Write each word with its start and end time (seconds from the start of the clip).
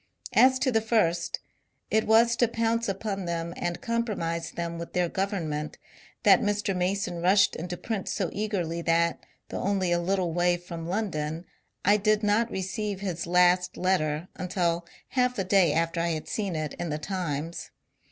As 0.33 0.57
to 0.57 0.71
the 0.71 0.81
first, 0.81 1.39
it 1.91 2.07
was 2.07 2.35
to 2.37 2.47
pounce 2.47 2.89
upon 2.89 3.25
them 3.25 3.53
and 3.55 3.81
compromise 3.81 4.49
them 4.49 4.79
with 4.79 4.93
their 4.93 5.07
government 5.07 5.77
that 6.23 6.41
Mr. 6.41 6.75
Mason 6.75 7.21
rushed 7.21 7.55
into 7.55 7.77
print 7.77 8.09
so 8.09 8.31
eagerly 8.33 8.81
that, 8.81 9.23
though 9.49 9.61
only 9.61 9.91
a 9.91 9.99
little 9.99 10.33
way 10.33 10.57
from 10.57 10.87
London, 10.89 11.45
I 11.85 11.97
did 11.97 12.23
not 12.23 12.49
receive 12.49 13.01
his 13.01 13.27
last 13.27 13.77
letter 13.77 14.27
until 14.35 14.87
half 15.09 15.37
a 15.37 15.43
day 15.43 15.71
after 15.71 15.99
I 16.01 16.09
had 16.13 16.27
seen 16.27 16.55
it 16.55 16.73
in 16.79 16.89
the 16.89 16.97
^* 16.99 17.01
Times." 17.03 17.69